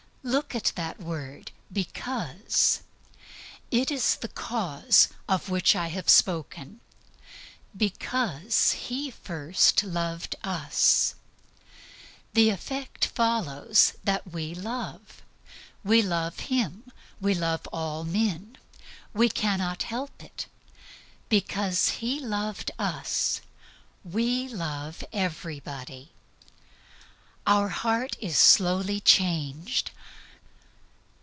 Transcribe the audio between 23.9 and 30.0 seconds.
we love, we love everybody. Our heart is slowly changed.